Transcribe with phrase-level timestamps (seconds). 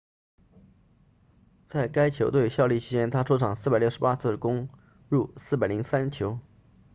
[1.63, 4.67] 在该球队效力期间他出场468次攻
[5.09, 6.39] 入403球